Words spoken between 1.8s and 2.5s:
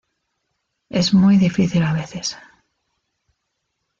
a veces.